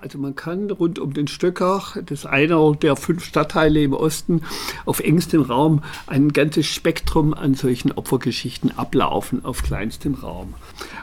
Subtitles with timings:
[0.00, 4.42] Also man kann rund um den Stöckach, das ist einer der fünf Stadtteile im Osten,
[4.84, 10.54] auf engstem Raum ein ganzes Spektrum an solchen Opfergeschichten ablaufen auf kleinstem Raum.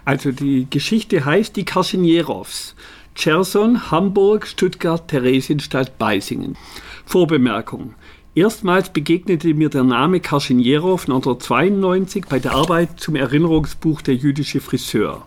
[0.05, 2.75] Also die Geschichte heißt die Karschenierows.
[3.15, 6.57] Cherson, Hamburg, Stuttgart, Theresienstadt, Beisingen.
[7.05, 7.95] Vorbemerkung.
[8.33, 15.25] Erstmals begegnete mir der Name Karschenierow 1992 bei der Arbeit zum Erinnerungsbuch Der jüdische Friseur.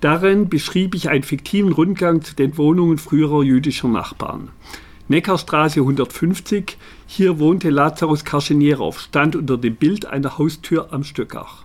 [0.00, 4.50] Darin beschrieb ich einen fiktiven Rundgang zu den Wohnungen früherer jüdischer Nachbarn.
[5.08, 6.76] Neckarstraße 150,
[7.06, 11.64] hier wohnte Lazarus Karschenierow, stand unter dem Bild einer Haustür am Stöckach.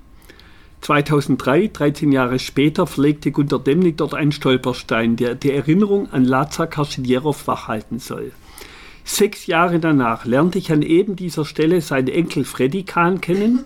[0.81, 6.67] 2003, 13 Jahre später, verlegte Gunter Demnig dort einen Stolperstein, der die Erinnerung an Lazar
[6.67, 8.31] Karschenierow wachhalten soll.
[9.03, 13.65] Sechs Jahre danach lernte ich an eben dieser Stelle seinen Enkel Freddy Kahn kennen,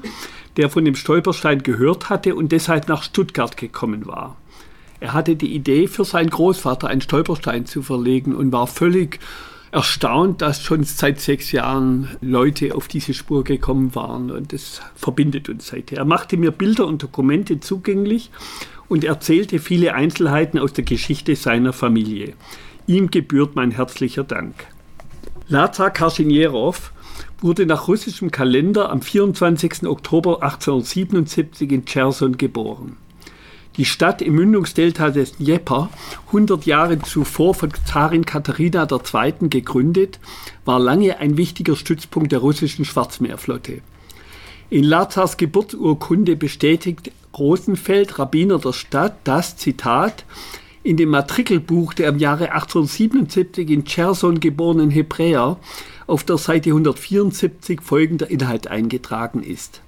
[0.58, 4.36] der von dem Stolperstein gehört hatte und deshalb nach Stuttgart gekommen war.
[5.00, 9.20] Er hatte die Idee, für seinen Großvater einen Stolperstein zu verlegen und war völlig
[9.72, 14.32] erstaunt, dass schon seit sechs Jahren Leute auf diese Spur gekommen waren.
[14.32, 16.00] Und das verbindet uns seither.
[16.00, 18.32] Er machte mir Bilder und Dokumente zugänglich
[18.88, 22.34] und erzählte viele Einzelheiten aus der Geschichte seiner Familie.
[22.88, 24.56] Ihm gebührt mein herzlicher Dank.
[25.50, 26.92] Lazar Karschenierow
[27.42, 29.86] wurde nach russischem Kalender am 24.
[29.86, 32.98] Oktober 1877 in Cherson geboren.
[33.78, 35.92] Die Stadt im Mündungsdelta des Dnieper,
[36.28, 39.50] 100 Jahre zuvor von Zarin Katharina II.
[39.50, 40.20] gegründet,
[40.66, 43.82] war lange ein wichtiger Stützpunkt der russischen Schwarzmeerflotte.
[44.72, 50.26] In Lazars Geburtsurkunde bestätigt Rosenfeld, Rabbiner der Stadt, dass, Zitat,
[50.82, 55.58] in dem Matrikelbuch der im Jahre 1877 in Cherson geborenen Hebräer
[56.08, 59.82] auf der Seite 174 folgender Inhalt eingetragen ist.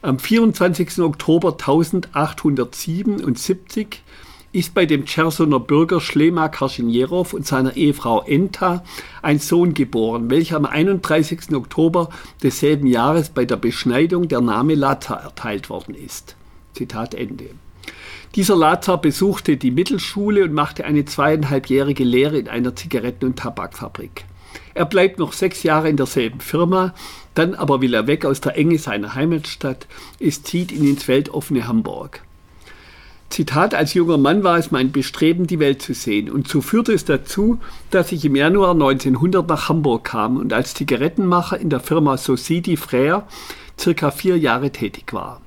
[0.00, 1.00] Am 24.
[1.00, 4.00] Oktober 1877
[4.52, 8.84] ist bei dem Chersoner Bürger Schlema Karschenierow und seiner Ehefrau Enta
[9.22, 11.52] ein Sohn geboren, welcher am 31.
[11.52, 12.10] Oktober
[12.44, 16.36] desselben Jahres bei der Beschneidung der Name Lazar erteilt worden ist.
[16.74, 17.46] Zitat Ende.
[18.36, 24.27] Dieser Lazar besuchte die Mittelschule und machte eine zweieinhalbjährige Lehre in einer Zigaretten- und Tabakfabrik.
[24.78, 26.94] Er bleibt noch sechs Jahre in derselben Firma,
[27.34, 29.88] dann aber will er weg aus der Enge seiner Heimatstadt.
[30.20, 32.22] Es zieht ihn ins weltoffene Hamburg.
[33.28, 36.30] Zitat, als junger Mann war es mein Bestreben, die Welt zu sehen.
[36.30, 37.58] Und so führte es dazu,
[37.90, 42.76] dass ich im Januar 1900 nach Hamburg kam und als Zigarettenmacher in der Firma Society
[42.76, 43.24] Frère
[43.80, 45.40] circa vier Jahre tätig war.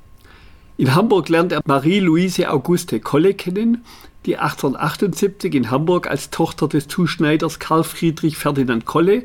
[0.75, 3.85] In Hamburg lernt er Marie-Louise Auguste Kolle kennen,
[4.25, 9.23] die 1878 in Hamburg als Tochter des Zuschneiders Karl Friedrich Ferdinand Kolle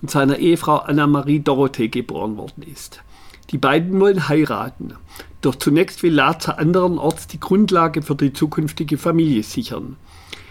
[0.00, 3.02] und seiner Ehefrau Anna-Marie Dorothee geboren worden ist.
[3.50, 4.94] Die beiden wollen heiraten,
[5.42, 9.96] doch zunächst will Lazar anderenorts die Grundlage für die zukünftige Familie sichern.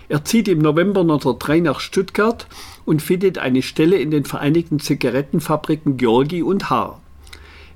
[0.09, 2.47] Er zieht im November 1903 nach Stuttgart
[2.85, 6.99] und findet eine Stelle in den Vereinigten Zigarettenfabriken Georgi und Haar.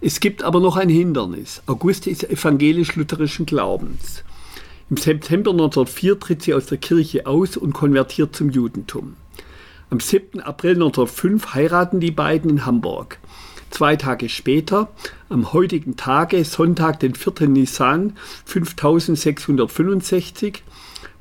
[0.02, 1.62] Es gibt aber noch ein Hindernis.
[1.68, 4.24] Auguste ist evangelisch-lutherischen Glaubens.
[4.94, 9.16] Im September 1904 tritt sie aus der Kirche aus und konvertiert zum Judentum.
[9.90, 10.40] Am 7.
[10.40, 13.18] April 1905 heiraten die beiden in Hamburg.
[13.72, 14.92] Zwei Tage später,
[15.30, 17.48] am heutigen Tage, Sonntag, den 4.
[17.48, 18.16] Nisan
[18.46, 20.62] 5665,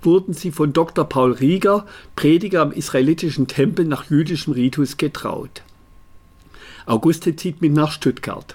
[0.03, 1.09] wurden sie von Dr.
[1.09, 5.63] Paul Rieger, Prediger am israelitischen Tempel, nach jüdischem Ritus getraut.
[6.85, 8.55] Auguste zieht mit nach Stuttgart.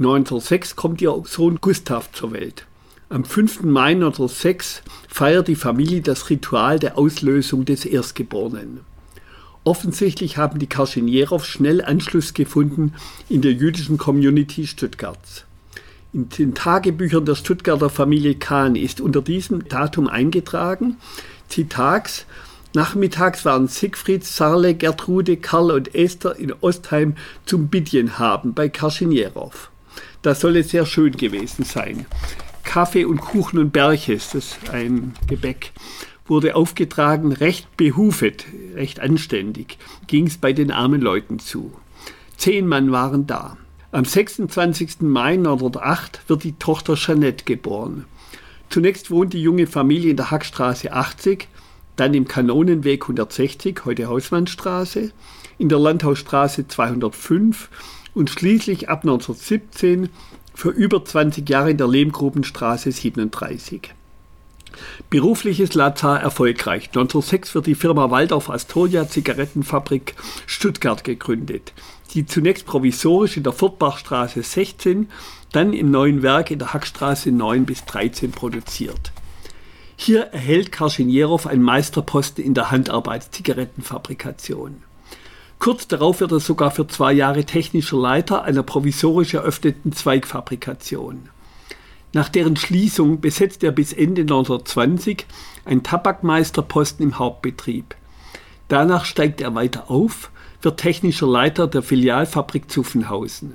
[0.00, 2.66] 1906 kommt ihr Sohn Gustav zur Welt.
[3.08, 3.62] Am 5.
[3.62, 8.80] Mai 1906 feiert die Familie das Ritual der Auslösung des Erstgeborenen.
[9.62, 12.94] Offensichtlich haben die Karschenierow schnell Anschluss gefunden
[13.28, 15.44] in der jüdischen Community Stuttgarts.
[16.12, 20.96] In den Tagebüchern der Stuttgarter Familie Kahn ist unter diesem Datum eingetragen,
[21.48, 22.26] Zitags,
[22.74, 29.70] Nachmittags waren Siegfried, Sarle, Gertrude, Karl und Esther in Ostheim zum Bidjen haben bei Karschenierow.
[30.22, 32.06] Das solle sehr schön gewesen sein.
[32.66, 35.72] Kaffee und Kuchen und Berches, das ist ein Gebäck
[36.28, 38.44] wurde aufgetragen, recht behufet,
[38.74, 41.72] recht anständig, ging es bei den armen Leuten zu.
[42.36, 43.56] Zehn Mann waren da.
[43.92, 45.02] Am 26.
[45.02, 48.04] Mai 1908 wird die Tochter Jeanette geboren.
[48.68, 51.48] Zunächst wohnt die junge Familie in der Hackstraße 80,
[51.94, 55.12] dann im Kanonenweg 160, heute Hausmannstraße,
[55.58, 57.70] in der Landhausstraße 205
[58.12, 60.10] und schließlich ab 1917
[60.56, 63.92] für über 20 Jahre in der Lehmgrubenstraße 37.
[65.10, 66.86] Berufliches Lazar erfolgreich.
[66.86, 70.14] 1906 wird die Firma Waldorf Astoria Zigarettenfabrik
[70.46, 71.74] Stuttgart gegründet,
[72.14, 75.10] die zunächst provisorisch in der Fortbachstraße 16,
[75.52, 79.12] dann im neuen Werk in der Hackstraße 9 bis 13 produziert.
[79.94, 84.76] Hier erhält Karschenjerow einen Meisterposten in der Handarbeitszigarettenfabrikation.
[85.58, 91.28] Kurz darauf wird er sogar für zwei Jahre technischer Leiter einer provisorisch eröffneten Zweigfabrikation.
[92.12, 95.26] Nach deren Schließung besetzt er bis Ende 1920
[95.64, 97.94] einen Tabakmeisterposten im Hauptbetrieb.
[98.68, 100.30] Danach steigt er weiter auf,
[100.62, 103.54] wird technischer Leiter der Filialfabrik Zuffenhausen.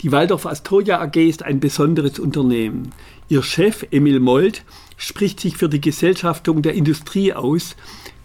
[0.00, 2.92] Die Waldorf Astoria AG ist ein besonderes Unternehmen.
[3.28, 4.64] Ihr Chef Emil Mold
[4.96, 7.74] spricht sich für die Gesellschaftung der Industrie aus,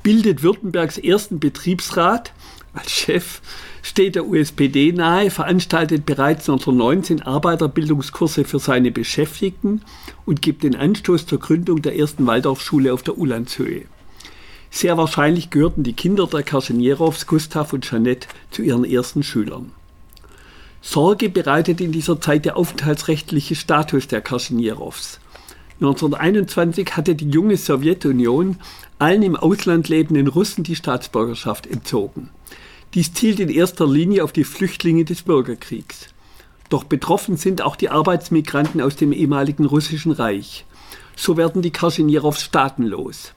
[0.04, 2.34] bildet Württembergs ersten Betriebsrat
[2.74, 3.42] als Chef,
[3.81, 9.81] steht der USPD nahe, veranstaltet bereits 1919 Arbeiterbildungskurse für seine Beschäftigten
[10.25, 13.84] und gibt den Anstoß zur Gründung der ersten Waldorfschule auf der Ulandshöhe.
[14.72, 19.72] Sehr wahrscheinlich gehörten die Kinder der Karschenierows, Gustav und Jeanette, zu ihren ersten Schülern.
[20.81, 25.20] Sorge bereitet in dieser Zeit der aufenthaltsrechtliche Status der Karschenierows.
[25.75, 28.58] 1921 hatte die junge Sowjetunion
[29.00, 32.30] allen im Ausland lebenden Russen die Staatsbürgerschaft entzogen.
[32.94, 36.10] Dies zielt in erster Linie auf die Flüchtlinge des Bürgerkriegs.
[36.69, 40.66] Doch betroffen sind auch die Arbeitsmigranten aus dem ehemaligen russischen Reich.
[41.16, 43.34] So werden die Karschenierows staatenlos.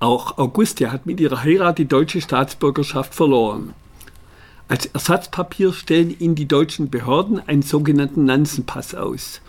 [0.00, 3.72] Auch Augustia hat mit ihrer Heirat die deutsche Staatsbürgerschaft verloren.
[4.68, 9.40] Als Ersatzpapier stellen ihnen die deutschen Behörden einen sogenannten Nansen-Pass aus.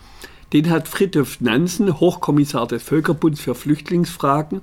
[0.52, 4.60] Den hat Fridtjof Nansen, Hochkommissar des Völkerbunds für Flüchtlingsfragen,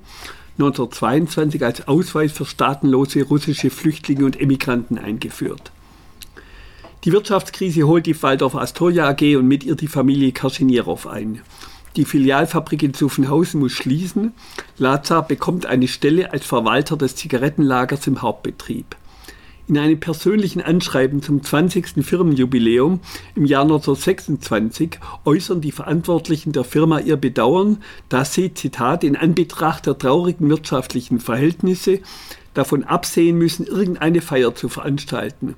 [0.54, 5.72] 1922 als Ausweis für staatenlose russische Flüchtlinge und Emigranten eingeführt.
[7.04, 11.42] Die Wirtschaftskrise holt die Waldorf Astoria AG und mit ihr die Familie Karschenjerow ein.
[11.96, 14.34] Die Filialfabrik in Zuffenhausen muss schließen.
[14.78, 18.96] Lazar bekommt eine Stelle als Verwalter des Zigarettenlagers im Hauptbetrieb.
[19.72, 22.06] In einem persönlichen Anschreiben zum 20.
[22.06, 23.00] Firmenjubiläum
[23.36, 27.78] im Jahr 1926 äußern die Verantwortlichen der Firma ihr Bedauern,
[28.10, 32.02] dass sie, Zitat, in Anbetracht der traurigen wirtschaftlichen Verhältnisse
[32.54, 35.56] davon absehen müssen, irgendeine Feier zu veranstalten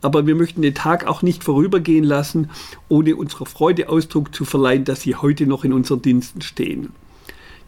[0.00, 2.50] aber wir möchten den Tag auch nicht vorübergehen lassen,
[2.88, 6.90] ohne unserer Freude Ausdruck zu verleihen, dass Sie heute noch in unseren Diensten stehen.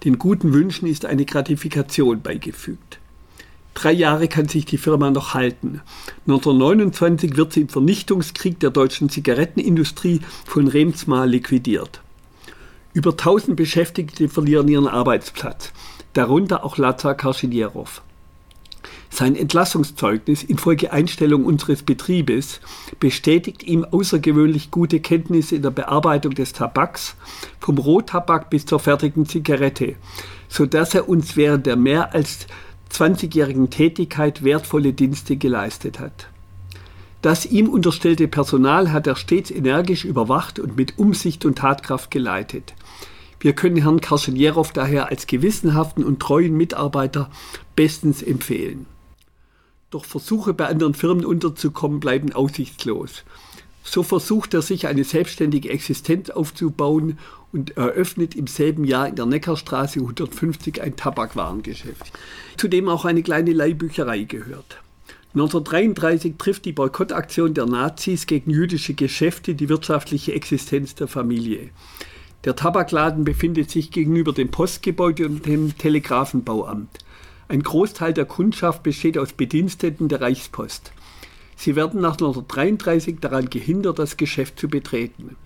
[0.03, 2.99] Den guten Wünschen ist eine Gratifikation beigefügt.
[3.75, 5.83] Drei Jahre kann sich die Firma noch halten.
[6.27, 12.01] 1929 wird sie im Vernichtungskrieg der deutschen Zigarettenindustrie von Remsmar liquidiert.
[12.93, 15.73] Über 1000 Beschäftigte verlieren ihren Arbeitsplatz,
[16.13, 18.01] darunter auch Lazar Karschenjerow.
[19.11, 22.61] Sein Entlassungszeugnis infolge Einstellung unseres Betriebes
[22.99, 27.15] bestätigt ihm außergewöhnlich gute Kenntnisse in der Bearbeitung des Tabaks,
[27.61, 29.95] vom Rohtabak bis zur fertigen Zigarette,
[30.49, 32.47] so dass er uns während der mehr als
[32.95, 36.29] 20-jährigen Tätigkeit wertvolle Dienste geleistet hat.
[37.23, 42.75] Das ihm unterstellte Personal hat er stets energisch überwacht und mit Umsicht und Tatkraft geleitet.
[43.41, 47.31] Wir können Herrn Karschenjerow daher als gewissenhaften und treuen Mitarbeiter
[47.75, 48.87] bestens empfehlen.
[49.91, 53.25] Doch Versuche bei anderen Firmen unterzukommen bleiben aussichtslos.
[53.83, 57.19] So versucht er sich eine selbstständige Existenz aufzubauen
[57.55, 62.13] und eröffnet im selben Jahr in der Neckarstraße 150 ein Tabakwarengeschäft,
[62.57, 64.83] zu dem auch eine kleine Leihbücherei gehört.
[65.35, 71.71] 1933 trifft die Boykottaktion der Nazis gegen jüdische Geschäfte die wirtschaftliche Existenz der Familie.
[72.45, 76.99] Der Tabakladen befindet sich gegenüber dem Postgebäude und dem Telegrafenbauamt.
[77.49, 80.93] Ein Großteil der Kundschaft besteht aus Bediensteten der Reichspost.
[81.57, 85.37] Sie werden nach 1933 daran gehindert, das Geschäft zu betreten.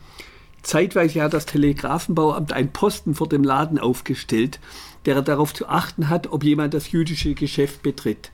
[0.62, 4.60] Zeitweise hat das Telegrafenbauamt einen Posten vor dem Laden aufgestellt,
[5.04, 8.30] der darauf zu achten hat, ob jemand das jüdische Geschäft betritt.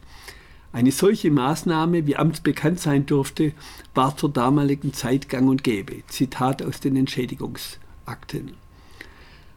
[0.73, 3.53] Eine solche Maßnahme, wie amtsbekannt sein durfte,
[3.95, 6.03] war zur damaligen Zeit gang und gäbe.
[6.09, 8.57] Zitat aus den Entschädigungsakten.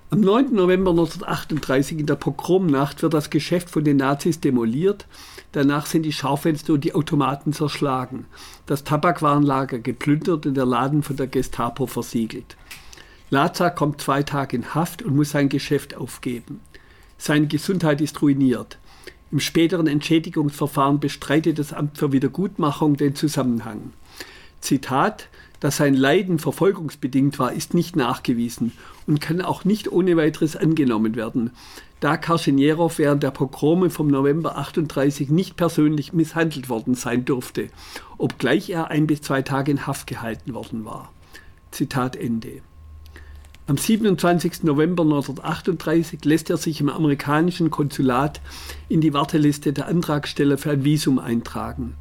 [0.10, 0.54] Am 9.
[0.54, 5.06] November 1938 in der Pogromnacht wird das Geschäft von den Nazis demoliert.
[5.52, 8.26] Danach sind die Schaufenster und die Automaten zerschlagen,
[8.68, 12.56] das Tabakwarenlager geplündert und der Laden von der Gestapo versiegelt.
[13.32, 16.62] Lazar kommt zwei Tage in Haft und muss sein Geschäft aufgeben.
[17.18, 18.78] Seine Gesundheit ist ruiniert.
[19.30, 23.92] Im späteren Entschädigungsverfahren bestreitet das Amt für Wiedergutmachung den Zusammenhang.
[24.62, 25.28] Zitat
[25.60, 28.72] dass sein Leiden verfolgungsbedingt war, ist nicht nachgewiesen
[29.08, 31.52] und kann auch nicht ohne weiteres angenommen werden,
[32.00, 37.70] da Karschenjerow während der Pogrome vom November 38 nicht persönlich misshandelt worden sein durfte,
[38.18, 41.12] obgleich er ein bis zwei Tage in Haft gehalten worden war.
[41.72, 42.62] Zitat Ende.
[43.66, 44.64] Am 27.
[44.64, 48.40] November 1938 lässt er sich im amerikanischen Konsulat
[48.88, 51.96] in die Warteliste der Antragsteller für ein Visum eintragen.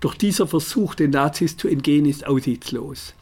[0.00, 3.14] Doch dieser Versuch, den Nazis zu entgehen, ist aussichtslos.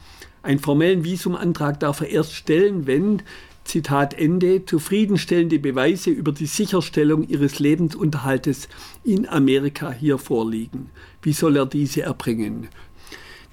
[0.43, 3.23] Einen formellen Visumantrag darf er erst stellen, wenn
[3.67, 8.69] Zitat Ende, zufriedenstellende Beweise über die Sicherstellung ihres Lebensunterhaltes
[9.03, 10.89] in Amerika hier vorliegen.
[11.21, 12.69] Wie soll er diese erbringen?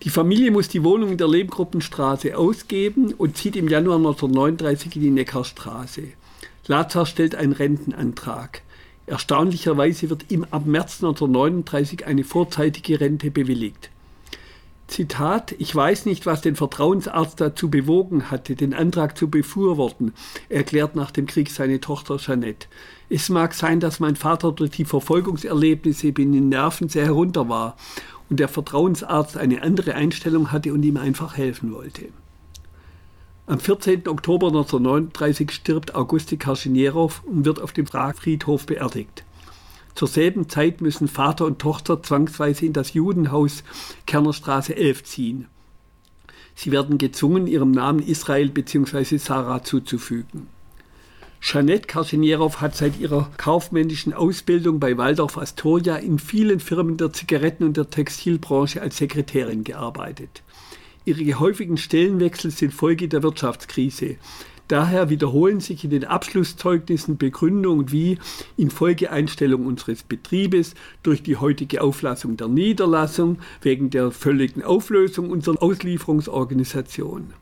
[0.02, 5.02] Die Familie muss die Wohnung in der Lehmgruppenstraße ausgeben und zieht im Januar 1939 in
[5.02, 6.02] die Neckarstraße.
[6.66, 8.62] Lazar stellt einen Rentenantrag.
[9.06, 13.90] Erstaunlicherweise wird ihm ab März 1939 eine vorzeitige Rente bewilligt.
[14.86, 20.12] Zitat, ich weiß nicht, was den Vertrauensarzt dazu bewogen hatte, den Antrag zu befürworten,
[20.48, 22.68] erklärt nach dem Krieg seine Tochter Jeanette.
[23.08, 27.76] Es mag sein, dass mein Vater durch die Verfolgungserlebnisse in den Nerven sehr herunter war
[28.28, 32.08] und der Vertrauensarzt eine andere Einstellung hatte und ihm einfach helfen wollte.
[33.46, 34.08] Am 14.
[34.08, 39.22] Oktober 1939 stirbt Auguste Karschenjerow und wird auf dem Pragfriedhof beerdigt.
[39.94, 43.62] Zur selben Zeit müssen Vater und Tochter zwangsweise in das Judenhaus
[44.06, 45.46] Kernerstraße 11 ziehen.
[46.54, 49.18] Sie werden gezwungen, ihrem Namen Israel bzw.
[49.18, 50.46] Sarah zuzufügen.
[51.42, 57.64] Jeanette Karschenierow hat seit ihrer kaufmännischen Ausbildung bei Waldorf Astoria in vielen Firmen der Zigaretten-
[57.64, 60.42] und der Textilbranche als Sekretärin gearbeitet.
[61.06, 64.16] Ihre häufigen Stellenwechsel sind Folge der Wirtschaftskrise.
[64.68, 68.18] Daher wiederholen sich in den Abschlusszeugnissen Begründungen wie
[68.56, 77.34] Infolgeeinstellung unseres Betriebes durch die heutige Auflassung der Niederlassung wegen der völligen Auflösung unserer Auslieferungsorganisation.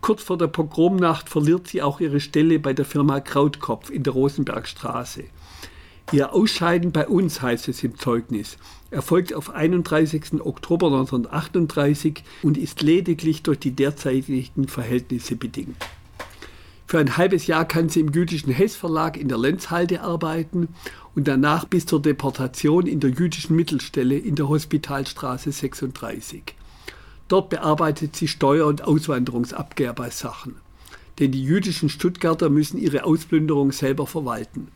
[0.00, 4.12] Kurz vor der Pogromnacht verliert sie auch ihre Stelle bei der Firma Krautkopf in der
[4.12, 5.24] Rosenbergstraße.
[6.12, 8.58] Ihr Ausscheiden bei uns, heißt es im Zeugnis,
[8.92, 10.40] erfolgt auf 31.
[10.40, 15.76] Oktober 1938 und ist lediglich durch die derzeitigen Verhältnisse bedingt.
[16.86, 20.68] Für ein halbes Jahr kann sie im jüdischen Hess Verlag in der Lenzhalde arbeiten
[21.16, 26.54] und danach bis zur Deportation in der jüdischen Mittelstelle in der Hospitalstraße 36.
[27.26, 30.54] Dort bearbeitet sie Steuer- und Auswanderungsabkehr bei Sachen.
[31.18, 34.68] Denn die jüdischen Stuttgarter müssen ihre Ausplünderung selber verwalten.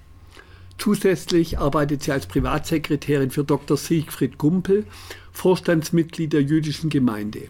[0.80, 3.76] Zusätzlich arbeitet sie als Privatsekretärin für Dr.
[3.76, 4.86] Siegfried Gumpel,
[5.30, 7.42] Vorstandsmitglied der jüdischen Gemeinde.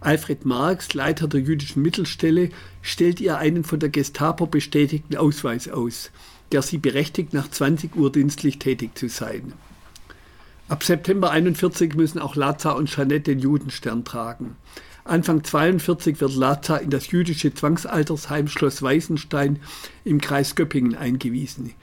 [0.00, 2.48] Alfred Marx, Leiter der jüdischen Mittelstelle,
[2.80, 6.10] stellt ihr einen von der Gestapo bestätigten Ausweis aus,
[6.50, 9.52] der sie berechtigt, nach 20 Uhr dienstlich tätig zu sein.
[10.70, 14.56] Ab September 41 müssen auch Lazar und Jeanette den Judenstern tragen.
[15.04, 19.60] Anfang 42 wird Lazar in das jüdische Zwangsaltersheim Schloss Weißenstein
[20.04, 21.74] im Kreis Göppingen eingewiesen.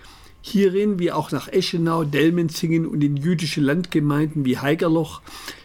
[0.41, 5.21] Hierin, wie auch nach Eschenau, Delmenzingen und in jüdische Landgemeinden wie Heigerloch,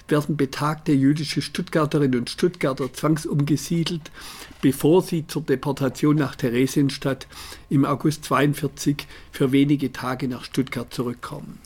[0.09, 4.11] werden betagte jüdische Stuttgarterinnen und Stuttgarter zwangsumgesiedelt,
[4.61, 7.27] bevor sie zur Deportation nach Theresienstadt
[7.71, 11.59] im August 42 für wenige Tage nach Stuttgart zurückkommen.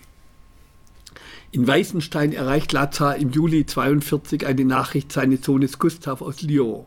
[1.50, 6.84] In Weißenstein erreicht Lazar im Juli 42 eine Nachricht seines Sohnes Gustav aus Lyon.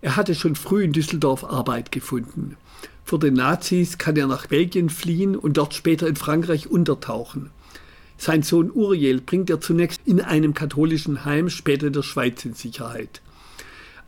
[0.00, 2.56] Er hatte schon früh in Düsseldorf Arbeit gefunden.
[3.08, 7.48] Vor den Nazis kann er nach Belgien fliehen und dort später in Frankreich untertauchen.
[8.18, 12.52] Sein Sohn Uriel bringt er zunächst in einem katholischen Heim, später in der Schweiz in
[12.52, 13.22] Sicherheit.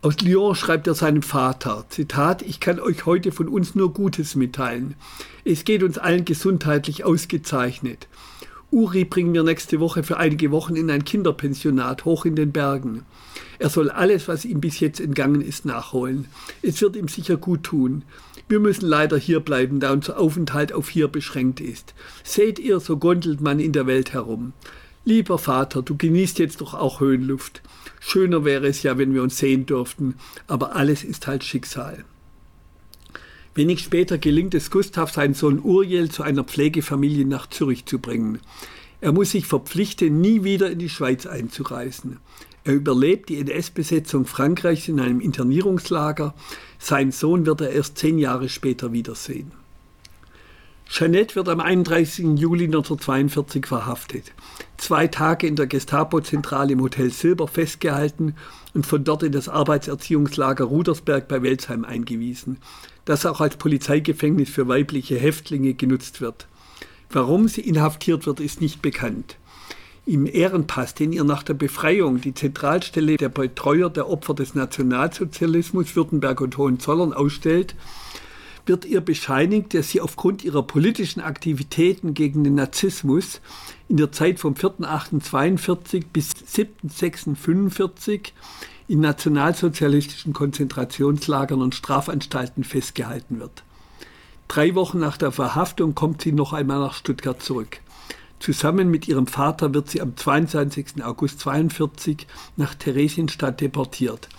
[0.03, 4.35] Aus Lyon schreibt er seinem Vater, Zitat, ich kann euch heute von uns nur Gutes
[4.35, 4.93] mitteilen.
[5.45, 8.07] Es geht uns allen gesundheitlich ausgezeichnet.
[8.69, 13.03] Uri bringt mir nächste Woche für einige Wochen in ein Kinderpensionat hoch in den Bergen.
[13.61, 16.25] Er soll alles, was ihm bis jetzt entgangen ist, nachholen.
[16.63, 18.01] Es wird ihm sicher gut tun.
[18.49, 21.93] Wir müssen leider hier bleiben, da unser Aufenthalt auf hier beschränkt ist.
[22.23, 24.53] Seht ihr, so gondelt man in der Welt herum.
[25.05, 27.61] Lieber Vater, du genießt jetzt doch auch Höhenluft.
[27.99, 30.15] Schöner wäre es ja, wenn wir uns sehen dürften,
[30.47, 32.03] aber alles ist halt Schicksal.
[33.53, 38.39] Wenig später gelingt es Gustav, seinen Sohn Uriel zu einer Pflegefamilie nach Zürich zu bringen.
[39.01, 42.17] Er muss sich verpflichten, nie wieder in die Schweiz einzureisen.
[42.63, 46.33] Er überlebt die NS-Besetzung Frankreichs in einem Internierungslager.
[46.79, 49.51] Sein Sohn wird er erst zehn Jahre später wiedersehen.
[50.87, 52.37] Jeanette wird am 31.
[52.37, 54.33] Juli 1942 verhaftet.
[54.77, 58.35] Zwei Tage in der Gestapo-Zentrale im Hotel Silber festgehalten
[58.73, 62.57] und von dort in das Arbeitserziehungslager Rudersberg bei Welsheim eingewiesen
[63.05, 66.47] das auch als Polizeigefängnis für weibliche Häftlinge genutzt wird.
[67.09, 69.37] Warum sie inhaftiert wird, ist nicht bekannt.
[70.05, 75.95] Im Ehrenpass, den ihr nach der Befreiung die Zentralstelle der Betreuer der Opfer des Nationalsozialismus
[75.95, 77.75] Württemberg und Hohenzollern ausstellt,
[78.65, 83.39] wird ihr bescheinigt, dass sie aufgrund ihrer politischen Aktivitäten gegen den Nazismus
[83.89, 88.31] in der Zeit vom 4.8.42 bis 7.6.45
[88.87, 93.63] in nationalsozialistischen Konzentrationslagern und Strafanstalten festgehalten wird.
[94.47, 97.79] Drei Wochen nach der Verhaftung kommt sie noch einmal nach Stuttgart zurück.
[98.41, 101.03] Zusammen mit ihrem Vater wird sie am 22.
[101.03, 102.25] August 1942
[102.57, 104.29] nach Theresienstadt deportiert.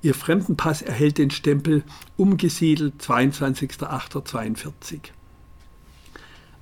[0.00, 1.82] Ihr Fremdenpass erhält den Stempel
[2.16, 5.00] umgesiedelt 22.08.42.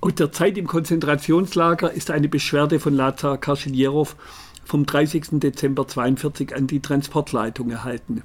[0.01, 4.17] Aus der Zeit im Konzentrationslager ist eine Beschwerde von Lazar Karschenjerow
[4.65, 5.39] vom 30.
[5.39, 8.23] Dezember 42 an die Transportleitung erhalten,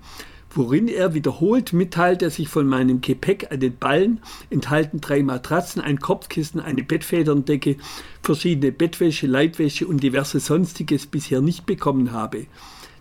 [0.50, 5.82] worin er wiederholt mitteilt, dass sich von meinem Gepäck an den Ballen enthalten drei Matratzen,
[5.82, 7.76] ein Kopfkissen, eine Bettfederndecke,
[8.22, 12.46] verschiedene Bettwäsche, Leibwäsche und diverse Sonstiges bisher nicht bekommen habe.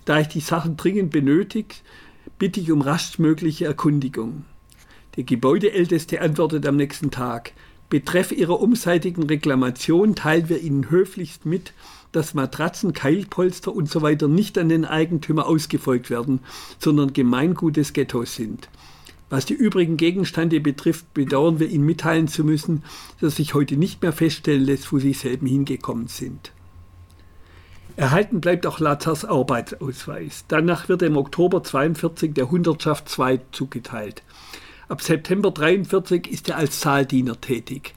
[0.05, 1.83] Da ich die Sachen dringend benötigt,
[2.37, 4.45] bitte ich um raschstmögliche Erkundigung.
[5.15, 7.53] Der Gebäudeälteste antwortet am nächsten Tag,
[7.89, 11.73] Betreff Ihrer umseitigen Reklamation teilen wir Ihnen höflichst mit,
[12.11, 14.17] dass Matratzen, Keilpolster usw.
[14.19, 16.41] So nicht an den Eigentümer ausgefolgt werden,
[16.79, 18.69] sondern Gemeingut des Ghettos sind.
[19.29, 22.83] Was die übrigen Gegenstände betrifft, bedauern wir Ihnen mitteilen zu müssen,
[23.21, 26.51] dass sich heute nicht mehr feststellen lässt, wo Sie selben hingekommen sind.
[27.97, 30.45] Erhalten bleibt auch Lazars Arbeitsausweis.
[30.47, 34.23] Danach wird im Oktober 42 der Hundertschaft 2 zugeteilt.
[34.89, 37.93] Ab September 43 ist er als Saaldiener tätig.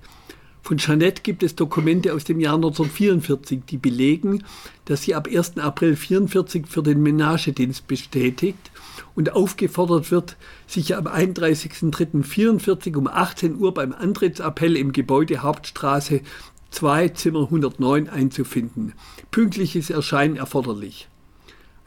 [0.63, 4.43] Von Jeanette gibt es Dokumente aus dem Jahr 1944, die belegen,
[4.87, 5.59] dass sie ab 1.
[5.59, 8.73] April 44 für den Menagedienst bestätigt
[9.15, 16.23] und aufgefordert wird, sich am 31.03.44 um 18 Uhr beim Antrittsappell im Gebäude Hauptstraße
[16.71, 18.95] 2 Zimmer 109 einzufinden.
[19.31, 21.09] Pünktliches Erscheinen erforderlich.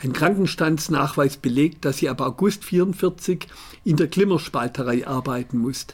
[0.04, 3.48] Ein Krankenstandsnachweis belegt, dass sie ab August 44
[3.86, 5.88] in der Glimmerspalterei arbeiten muss,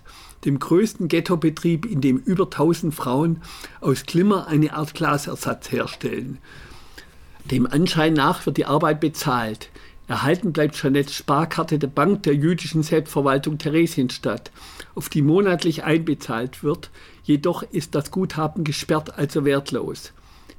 [0.46, 3.44] dem größten Ghettobetrieb, in dem über 1000 Frauen
[3.82, 6.40] aus Glimmer eine Art Glasersatz herstellen.
[7.46, 9.70] Dem Anschein nach wird die Arbeit bezahlt.
[10.08, 14.50] Erhalten bleibt Jeanettes Sparkarte der Bank der jüdischen Selbstverwaltung Theresienstadt,
[14.96, 16.90] auf die monatlich einbezahlt wird,
[17.22, 20.14] jedoch ist das Guthaben gesperrt, also wertlos.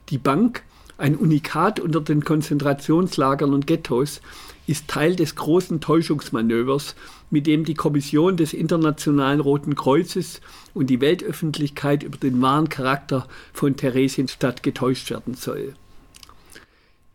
[0.09, 0.63] Die Bank
[1.01, 4.21] ein Unikat unter den Konzentrationslagern und Ghettos,
[4.67, 6.95] ist Teil des großen Täuschungsmanövers,
[7.31, 10.41] mit dem die Kommission des Internationalen Roten Kreuzes
[10.75, 15.75] und die Weltöffentlichkeit über den wahren Charakter von Theresienstadt getäuscht werden soll.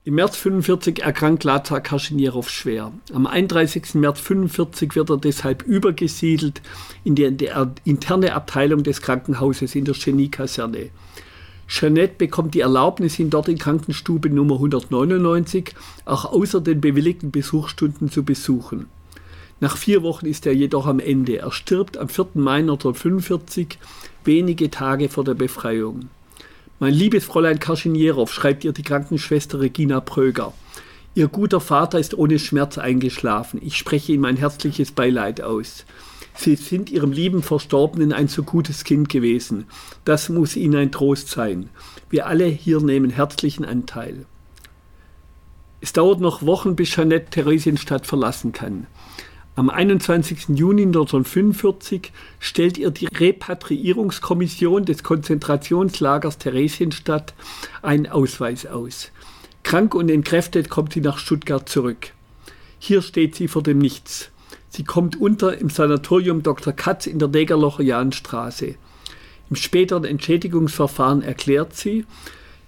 [0.04, 2.92] Im März 45 erkrankt Lazar Kaschinjerow schwer.
[3.12, 3.96] Am 31.
[3.96, 6.62] März 45 wird er deshalb übergesiedelt
[7.04, 7.50] in die, in die
[7.86, 10.92] interne Abteilung des Krankenhauses in der Genie-Kaserne.
[11.68, 15.74] Jeanette bekommt die Erlaubnis, ihn dort in Krankenstube Nummer 199
[16.06, 18.88] auch außer den bewilligten Besuchsstunden zu besuchen.
[19.60, 21.38] Nach vier Wochen ist er jedoch am Ende.
[21.38, 22.28] Er stirbt am 4.
[22.36, 23.80] Mai 1945,
[24.24, 26.10] wenige Tage vor der Befreiung.
[26.80, 30.54] Mein liebes Fräulein Karschinjerow, schreibt ihr die Krankenschwester Regina Pröger.
[31.14, 33.62] Ihr guter Vater ist ohne Schmerz eingeschlafen.
[33.64, 35.86] Ich spreche ihm mein herzliches Beileid aus.
[36.38, 39.66] Sie sind ihrem lieben Verstorbenen ein so gutes Kind gewesen.
[40.04, 41.70] Das muss ihnen ein Trost sein.
[42.10, 44.26] Wir alle hier nehmen herzlichen Anteil.
[45.82, 48.88] Es dauert noch Wochen, bis Jeanette Theresienstadt verlassen kann.
[49.58, 50.50] Am 21.
[50.50, 57.34] Juni 1945 stellt ihr die Repatriierungskommission des Konzentrationslagers Theresienstadt
[57.82, 59.12] einen Ausweis aus.
[59.64, 62.12] Krank und entkräftet kommt sie nach Stuttgart zurück.
[62.80, 64.30] Hier steht sie vor dem Nichts.
[64.76, 66.74] Sie kommt unter im Sanatorium Dr.
[66.74, 68.76] Katz in der Degerlocher Jahnstraße.
[69.50, 72.06] Im späteren Entschädigungsverfahren erklärt sie,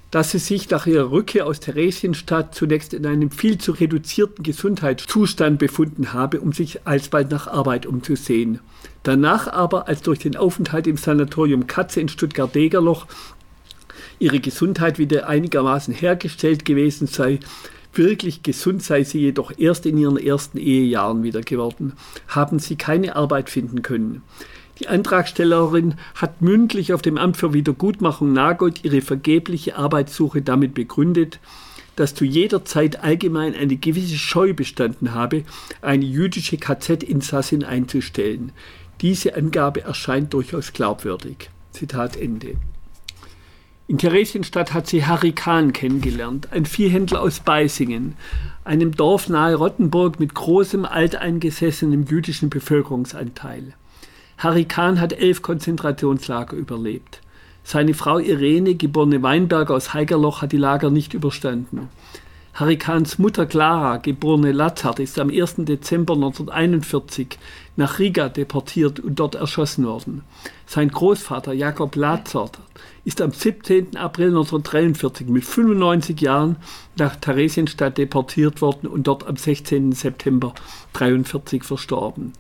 [0.10, 5.60] dass sie sich nach ihrer Rückkehr aus Theresienstadt zunächst in einem viel zu reduzierten Gesundheitszustand
[5.60, 8.62] befunden habe, um sich alsbald nach Arbeit umzusehen.
[9.04, 13.06] Danach aber, als durch den Aufenthalt im Sanatorium Katze in Stuttgart-Degerloch
[14.20, 17.42] ihre Gesundheit wieder einigermaßen hergestellt gewesen sei,
[17.98, 21.94] Wirklich gesund sei sie jedoch erst in ihren ersten Ehejahren wieder geworden,
[22.28, 24.22] haben sie keine Arbeit finden können.
[24.80, 31.40] Die Antragstellerin hat mündlich auf dem Amt für Wiedergutmachung Nagold ihre vergebliche Arbeitssuche damit begründet,
[31.96, 35.44] dass zu jeder Zeit allgemein eine gewisse Scheu bestanden habe,
[35.82, 38.52] eine jüdische KZ-Insassin einzustellen.
[39.02, 41.50] Diese Angabe erscheint durchaus glaubwürdig.
[41.72, 42.58] Zitat Ende.
[43.90, 48.18] In Theresienstadt hat sie Harry Kahn kennengelernt, ein Viehhändler aus Beisingen,
[48.66, 53.76] einem Dorf nahe Rottenburg mit großem alteingesessenem jüdischen Bevölkerungsanteil.
[54.38, 57.22] Harry Kahn hat elf Konzentrationslager überlebt.
[57.64, 61.88] Seine Frau Irene, geborene Weinberger aus Heigerloch, hat die Lager nicht überstanden.
[62.60, 65.58] Harry Kahns Mutter Clara, geborene Latzart, ist am 1.
[65.58, 67.38] Dezember 1941
[67.76, 70.24] nach Riga deportiert und dort erschossen worden.
[70.66, 72.58] Sein Großvater Jakob Lazart
[73.06, 73.96] ist am 17.
[73.96, 76.56] April 1943 mit 95 Jahren
[76.98, 79.92] nach Theresienstadt deportiert worden und dort am 16.
[79.92, 80.56] September
[80.96, 82.34] 1943 verstorben.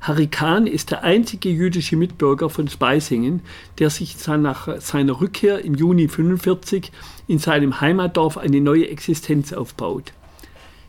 [0.00, 3.42] Harry Kahn ist der einzige jüdische Mitbürger von Speisingen,
[3.78, 6.90] der sich nach seiner Rückkehr im Juni 1945
[7.28, 10.14] in seinem Heimatdorf eine neue Existenz aufbaut.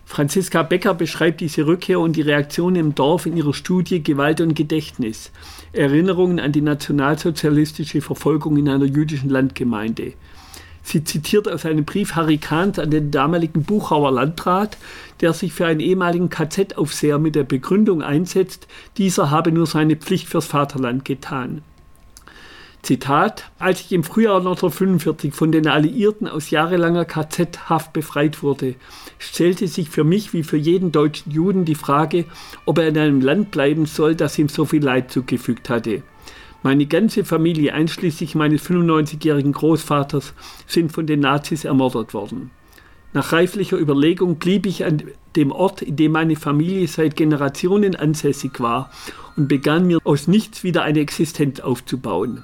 [0.06, 4.56] Franziska Becker beschreibt diese Rückkehr und die Reaktion im Dorf in ihrer Studie Gewalt und
[4.56, 5.32] Gedächtnis.
[5.74, 10.14] Erinnerungen an die nationalsozialistische Verfolgung in einer jüdischen Landgemeinde.
[10.84, 14.78] Sie zitiert aus einem Brief Harry Kahns an den damaligen Buchauer Landrat,
[15.22, 18.68] der sich für einen ehemaligen KZ-Aufseher mit der Begründung einsetzt,
[18.98, 21.62] dieser habe nur seine Pflicht fürs Vaterland getan.
[22.82, 28.74] Zitat, als ich im Frühjahr 1945 von den Alliierten aus jahrelanger KZ-Haft befreit wurde,
[29.20, 32.26] stellte sich für mich wie für jeden deutschen Juden die Frage,
[32.66, 36.02] ob er in einem Land bleiben soll, das ihm so viel Leid zugefügt hatte.
[36.64, 40.34] Meine ganze Familie, einschließlich meines 95-jährigen Großvaters,
[40.68, 42.52] sind von den Nazis ermordet worden.
[43.14, 45.04] Nach reiflicher Überlegung blieb ich an
[45.36, 48.92] dem Ort, in dem meine Familie seit Generationen ansässig war
[49.36, 52.44] und begann mir aus nichts wieder eine Existenz aufzubauen.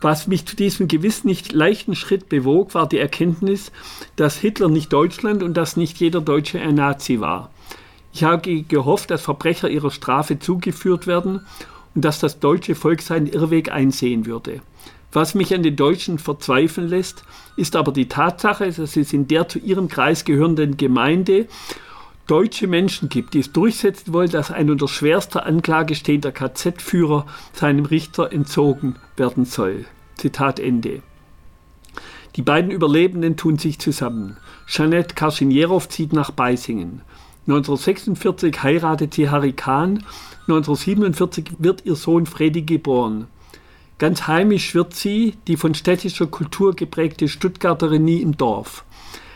[0.00, 3.72] Was mich zu diesem gewiss nicht leichten Schritt bewog, war die Erkenntnis,
[4.14, 7.50] dass Hitler nicht Deutschland und dass nicht jeder Deutsche ein Nazi war.
[8.12, 11.40] Ich habe gehofft, dass Verbrecher ihrer Strafe zugeführt werden
[11.94, 14.60] und dass das deutsche Volk seinen Irrweg einsehen würde.
[15.12, 17.24] Was mich an den Deutschen verzweifeln lässt,
[17.56, 21.46] ist aber die Tatsache, dass es in der zu ihrem Kreis gehörenden Gemeinde
[22.26, 27.86] deutsche Menschen gibt, die es durchsetzen wollen, dass ein unter schwerster Anklage stehender KZ-Führer seinem
[27.86, 29.86] Richter entzogen werden soll.
[30.16, 31.02] Zitat Ende.
[32.36, 34.36] Die beiden Überlebenden tun sich zusammen.
[34.66, 37.00] Jeanette Karschinjerow zieht nach Beisingen.
[37.46, 40.04] 1946 heiratet sie Harry Kahn.
[40.48, 43.26] 1947 wird ihr Sohn Freddy geboren.
[43.98, 48.84] Ganz heimisch wird sie, die von städtischer Kultur geprägte Stuttgarterin nie im Dorf.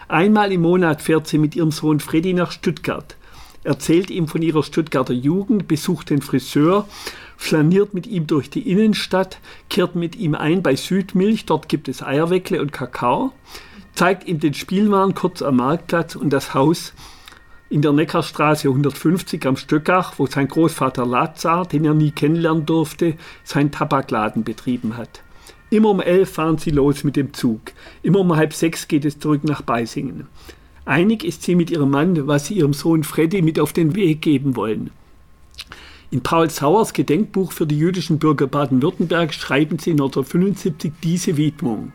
[0.09, 3.17] Einmal im Monat fährt sie mit ihrem Sohn Freddy nach Stuttgart,
[3.63, 6.89] erzählt ihm von ihrer Stuttgarter Jugend, besucht den Friseur,
[7.37, 12.03] flaniert mit ihm durch die Innenstadt, kehrt mit ihm ein bei Südmilch, dort gibt es
[12.03, 13.33] Eierweckle und Kakao,
[13.95, 16.95] zeigt ihm den Spielwaren kurz am Marktplatz und das Haus
[17.73, 23.15] in der Neckarstraße 150 am Stöckach, wo sein Großvater Lazar, den er nie kennenlernen durfte,
[23.45, 25.23] seinen Tabakladen betrieben hat.
[25.71, 27.61] Immer um elf fahren sie los mit dem Zug.
[28.03, 30.27] Immer um halb sechs geht es zurück nach Beisingen.
[30.85, 34.21] Einig ist sie mit ihrem Mann, was sie ihrem Sohn Freddy mit auf den Weg
[34.21, 34.91] geben wollen.
[36.11, 41.95] In Paul Sauers Gedenkbuch für die jüdischen Bürger Baden-Württemberg schreiben sie 1975 diese Widmung.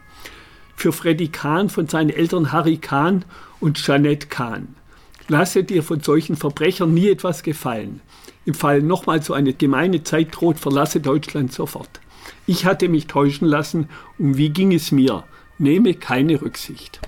[0.75, 3.25] Für Freddy Kahn von seinen Eltern Harry Kahn
[3.59, 4.69] und Jeanette Kahn.
[5.29, 8.01] Lasse dir von solchen Verbrechern nie etwas gefallen.
[8.45, 11.99] Im Fall nochmal so eine gemeine Zeit droht, verlasse Deutschland sofort.
[12.45, 15.25] Ich hatte mich täuschen lassen und wie ging es mir?
[15.57, 17.01] Nehme keine Rücksicht.